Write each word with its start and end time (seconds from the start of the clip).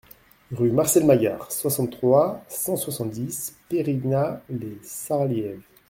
Rue 0.51 0.71
Marcel 0.71 1.05
Magard, 1.05 1.51
soixante-trois, 1.51 2.43
cent 2.47 2.75
soixante-dix 2.75 3.53
Pérignat-lès-Sarliève 3.69 5.61